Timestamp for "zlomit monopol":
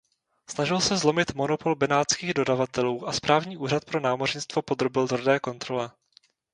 0.97-1.75